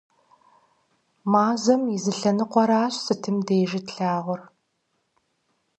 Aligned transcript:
Мазэм 1.31 1.81
и 1.95 1.97
зы 2.03 2.11
лъэныкъуэращ 2.19 2.93
сытым 3.05 3.37
дежи 3.47 3.81
тлъагъур. 3.87 4.41